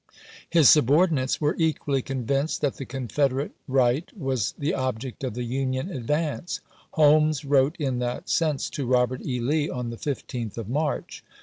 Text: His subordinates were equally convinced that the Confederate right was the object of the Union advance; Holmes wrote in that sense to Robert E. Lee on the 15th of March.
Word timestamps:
His 0.49 0.67
subordinates 0.67 1.39
were 1.39 1.53
equally 1.59 2.01
convinced 2.01 2.61
that 2.61 2.77
the 2.77 2.87
Confederate 2.87 3.51
right 3.67 4.11
was 4.17 4.55
the 4.57 4.73
object 4.73 5.23
of 5.23 5.35
the 5.35 5.43
Union 5.43 5.91
advance; 5.91 6.59
Holmes 6.93 7.45
wrote 7.45 7.75
in 7.77 7.99
that 7.99 8.27
sense 8.27 8.67
to 8.71 8.87
Robert 8.87 9.21
E. 9.23 9.39
Lee 9.39 9.69
on 9.69 9.91
the 9.91 9.97
15th 9.97 10.57
of 10.57 10.67
March. 10.67 11.23